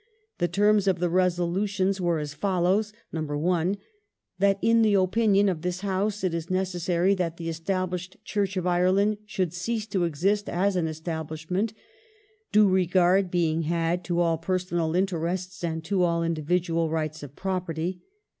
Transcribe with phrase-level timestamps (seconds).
[0.39, 3.77] The terms of resolu^ the resolutions were as follows: "(1)
[4.39, 8.65] That in the opinion of thistions House it is necessary that the Established Church of
[8.65, 11.75] Ireland should cease to exist as an establishment;
[12.51, 18.01] due regard being had to all personal interests and to all individual rights of property.